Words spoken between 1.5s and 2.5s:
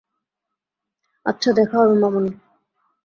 দেখা হবে, মামুনি।